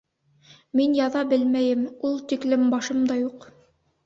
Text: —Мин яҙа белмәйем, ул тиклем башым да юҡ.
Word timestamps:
—Мин 0.79 0.95
яҙа 0.99 1.21
белмәйем, 1.33 1.83
ул 2.09 2.17
тиклем 2.33 2.65
башым 2.73 3.05
да 3.13 3.21
юҡ. 3.23 3.49